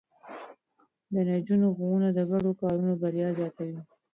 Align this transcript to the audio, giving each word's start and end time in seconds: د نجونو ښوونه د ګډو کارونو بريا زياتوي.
د 1.13 1.15
نجونو 1.29 1.67
ښوونه 1.77 2.09
د 2.13 2.19
ګډو 2.31 2.51
کارونو 2.61 2.93
بريا 3.01 3.29
زياتوي. 3.39 3.79